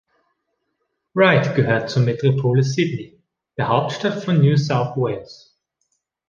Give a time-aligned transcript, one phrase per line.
[1.15, 3.21] Ryde gehört zur Metropole Sydney,
[3.55, 5.55] der Hauptstadt von New South Wales.